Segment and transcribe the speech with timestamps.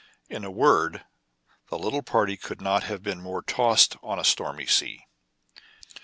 [0.29, 1.05] In a word,
[1.69, 5.05] the little party could not have been more tossed on a stormy sea.